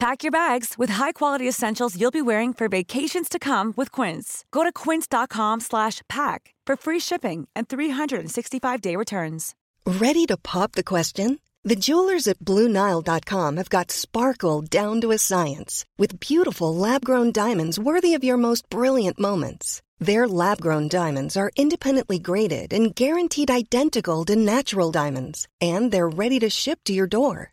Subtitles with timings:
[0.00, 4.44] Pack your bags with high-quality essentials you'll be wearing for vacations to come with Quince.
[4.52, 9.54] Go to quince.com/pack for free shipping and 365-day returns.
[9.84, 11.40] Ready to pop the question?
[11.64, 17.78] The jewelers at BlueNile.com have got sparkle down to a science with beautiful lab-grown diamonds
[17.78, 19.82] worthy of your most brilliant moments.
[19.98, 26.38] Their lab-grown diamonds are independently graded and guaranteed identical to natural diamonds, and they're ready
[26.38, 27.52] to ship to your door.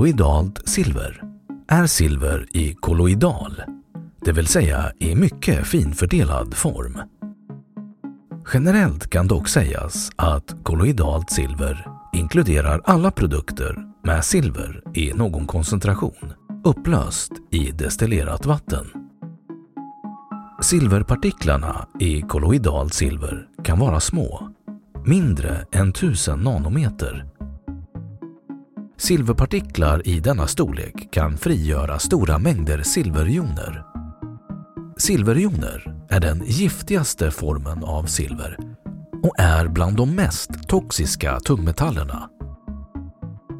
[0.00, 1.22] Kolloidalt silver
[1.68, 3.62] är silver i kolloidal,
[4.24, 6.98] det vill säga i mycket finfördelad form.
[8.54, 16.32] Generellt kan dock sägas att kolloidalt silver inkluderar alla produkter med silver i någon koncentration
[16.64, 18.86] upplöst i destillerat vatten.
[20.62, 24.50] Silverpartiklarna i kolloidalt silver kan vara små,
[25.04, 27.26] mindre än 1000 nanometer.
[29.00, 33.84] Silverpartiklar i denna storlek kan frigöra stora mängder silverjoner.
[34.96, 38.56] Silverjoner är den giftigaste formen av silver
[39.22, 42.28] och är bland de mest toxiska tungmetallerna.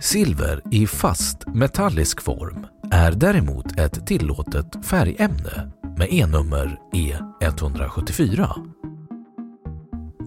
[0.00, 8.48] Silver i fast metallisk form är däremot ett tillåtet färgämne med E-nummer E174.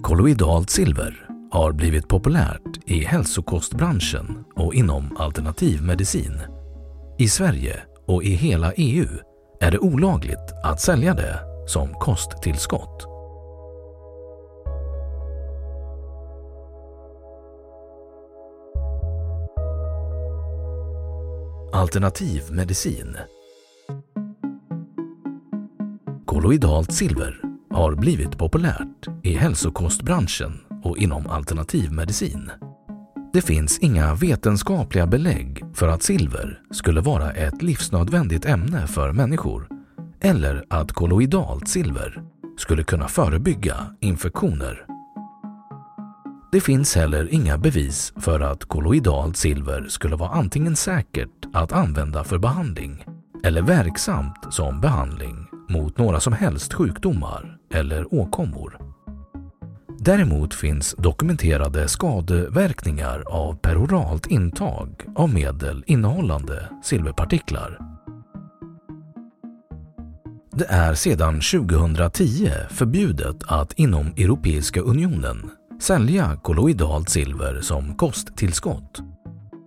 [0.01, 6.41] Kolloidalt silver har blivit populärt i hälsokostbranschen och inom alternativmedicin.
[7.17, 9.07] I Sverige och i hela EU
[9.61, 13.07] är det olagligt att sälja det som kosttillskott.
[21.73, 23.17] Alternativmedicin
[26.25, 27.41] Kolloidalt silver
[27.71, 32.51] har blivit populärt i hälsokostbranschen och inom alternativmedicin.
[33.33, 39.67] Det finns inga vetenskapliga belägg för att silver skulle vara ett livsnödvändigt ämne för människor
[40.19, 42.23] eller att kolloidalt silver
[42.57, 44.85] skulle kunna förebygga infektioner.
[46.51, 52.23] Det finns heller inga bevis för att kolloidalt silver skulle vara antingen säkert att använda
[52.23, 53.05] för behandling
[53.43, 58.86] eller verksamt som behandling mot några som helst sjukdomar eller åkommor.
[60.07, 67.79] Däremot finns dokumenterade skadeverkningar av peroralt intag av medel innehållande silverpartiklar.
[70.51, 75.49] Det är sedan 2010 förbjudet att inom Europeiska unionen
[75.81, 78.99] sälja kolloidalt silver som kosttillskott.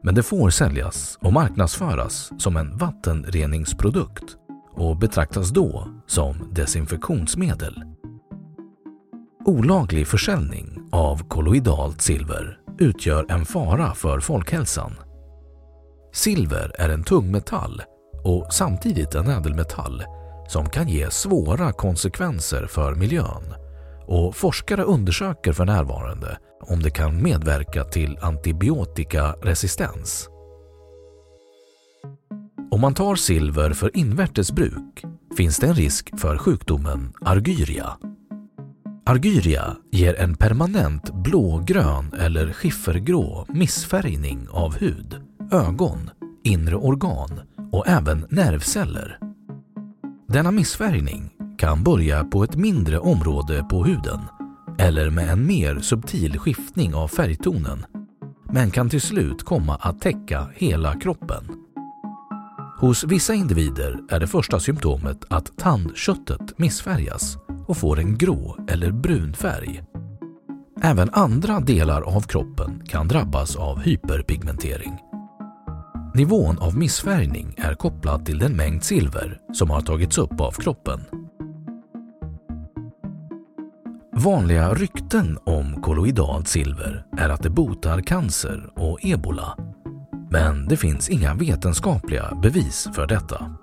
[0.02, 4.36] Men det får säljas och marknadsföras som en vattenreningsprodukt
[4.72, 7.84] och betraktas då som desinfektionsmedel.
[9.44, 14.92] Olaglig försäljning av kolloidalt silver utgör en fara för folkhälsan.
[16.12, 17.82] Silver är en tungmetall
[18.24, 20.04] och samtidigt en ädelmetall
[20.48, 23.54] som kan ge svåra konsekvenser för miljön
[24.06, 30.28] och forskare undersöker för närvarande om det kan medverka till antibiotikaresistens.
[32.70, 35.04] Om man tar silver för invärtes bruk
[35.36, 37.96] finns det en risk för sjukdomen argyria.
[39.10, 45.16] Argyria ger en permanent blågrön eller skiffergrå missfärgning av hud,
[45.52, 46.10] ögon,
[46.44, 47.40] inre organ
[47.72, 49.18] och även nervceller.
[50.28, 54.20] Denna missfärgning kan börja på ett mindre område på huden
[54.78, 57.86] eller med en mer subtil skiftning av färgtonen
[58.52, 61.44] men kan till slut komma att täcka hela kroppen.
[62.78, 67.36] Hos vissa individer är det första symptomet att tandköttet missfärgas
[67.70, 69.82] och får en grå eller brun färg.
[70.82, 74.98] Även andra delar av kroppen kan drabbas av hyperpigmentering.
[76.14, 81.00] Nivån av missfärgning är kopplad till den mängd silver som har tagits upp av kroppen.
[84.16, 89.56] Vanliga rykten om kolloidalt silver är att det botar cancer och ebola.
[90.30, 93.59] Men det finns inga vetenskapliga bevis för detta.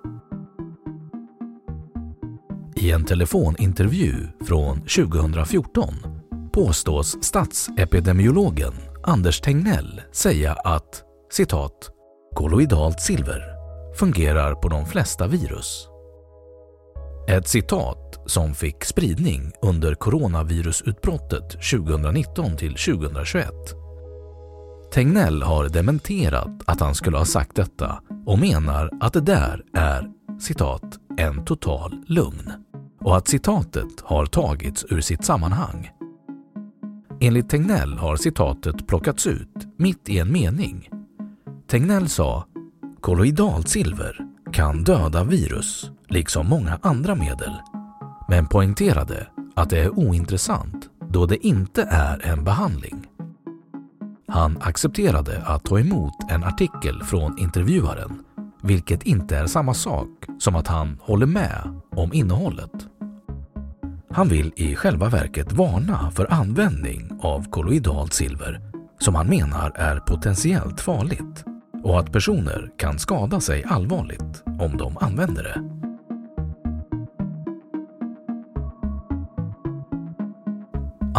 [2.88, 4.14] I en telefonintervju
[4.46, 5.94] från 2014
[6.54, 8.74] påstås statsepidemiologen
[9.04, 11.92] Anders Tegnell säga att citat
[12.36, 13.42] kolloidalt silver
[14.00, 15.88] fungerar på de flesta virus.
[17.30, 23.50] Ett citat som fick spridning under coronavirusutbrottet 2019 till 2021.
[24.94, 30.08] Tegnell har dementerat att han skulle ha sagt detta och menar att det där är
[30.40, 30.84] citat
[31.18, 32.67] en total lugn
[33.08, 35.92] och att citatet har tagits ur sitt sammanhang.
[37.20, 40.90] Enligt Tegnell har citatet plockats ut mitt i en mening.
[41.68, 42.46] Tegnell sa
[43.02, 44.20] “Kolloidalt silver
[44.54, 47.52] kan döda virus, liksom många andra medel,
[48.30, 53.08] men poängterade att det är ointressant då det inte är en behandling.
[54.28, 58.24] Han accepterade att ta emot en artikel från intervjuaren,
[58.62, 62.88] vilket inte är samma sak som att han håller med om innehållet.
[64.10, 68.62] Han vill i själva verket varna för användning av kolloidalt silver
[69.00, 71.46] som han menar är potentiellt farligt
[71.84, 75.78] och att personer kan skada sig allvarligt om de använder det.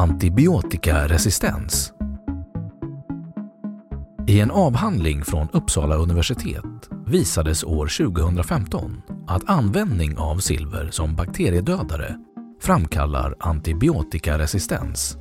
[0.00, 1.92] Antibiotikaresistens
[4.26, 6.64] I en avhandling från Uppsala universitet
[7.06, 12.16] visades år 2015 att användning av silver som bakteriedödare
[12.68, 15.16] framkallar antibiotikaresistens.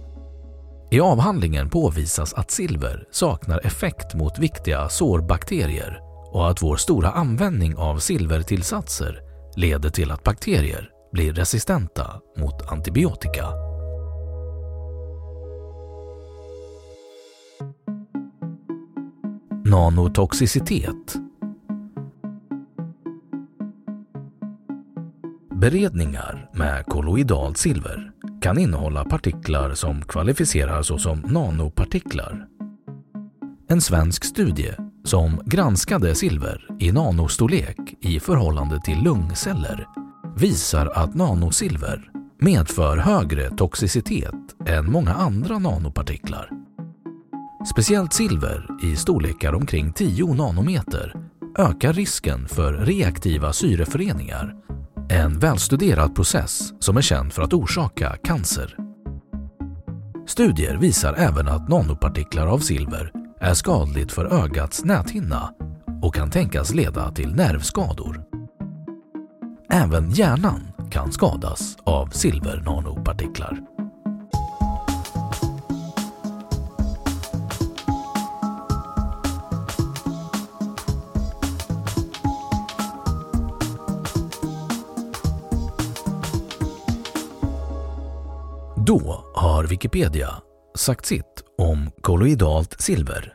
[0.92, 6.00] I avhandlingen påvisas att silver saknar effekt mot viktiga sårbakterier
[6.32, 9.20] och att vår stora användning av silvertillsatser
[9.56, 13.46] leder till att bakterier blir resistenta mot antibiotika.
[19.66, 21.27] Nanotoxicitet
[25.62, 28.12] Beredningar med kolloidalt silver
[28.42, 32.46] kan innehålla partiklar som kvalificerar såsom nanopartiklar.
[33.70, 39.88] En svensk studie som granskade silver i nanostorlek i förhållande till lungceller
[40.36, 46.50] visar att nanosilver medför högre toxicitet än många andra nanopartiklar.
[47.72, 51.14] Speciellt silver i storlekar omkring 10 nanometer
[51.58, 54.67] ökar risken för reaktiva syreföreningar
[55.10, 58.78] en välstuderad process som är känd för att orsaka cancer.
[60.28, 65.54] Studier visar även att nanopartiklar av silver är skadligt för ögats näthinna
[66.02, 68.24] och kan tänkas leda till nervskador.
[69.70, 70.62] Även hjärnan
[70.92, 73.77] kan skadas av silvernanopartiklar.
[88.88, 90.30] Då har Wikipedia
[90.78, 93.34] sagt sitt om kolloidalt silver.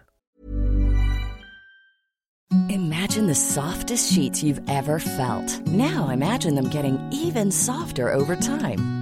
[2.71, 5.66] Imagine the softest sheets you've ever felt.
[5.66, 9.01] Now imagine them getting even softer over time.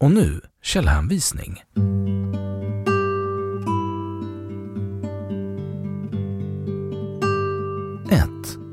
[0.00, 1.62] Och nu källhänvisning.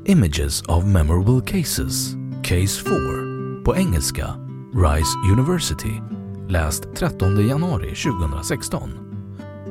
[0.06, 4.34] Images of Memorable Cases, Case 4, på engelska,
[4.74, 6.00] Rice University,
[6.48, 8.90] läst 13 januari 2016.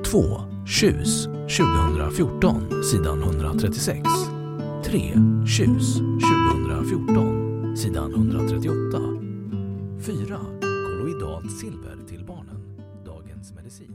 [0.05, 0.41] 2.
[0.65, 1.25] Tjus
[1.57, 4.09] 2014, sidan 136.
[4.85, 5.13] 3.
[5.45, 8.99] Tjus 2014, sidan 138.
[9.99, 10.62] 4.
[11.33, 13.92] Kolloidalt silver till barnen, Dagens Medicin.